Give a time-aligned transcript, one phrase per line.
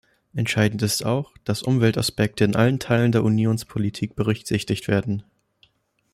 [0.33, 5.21] Entscheidend ist auch, dass Umweltaspekte in allen Teilen der Unionspolitik berücksichtigt werden.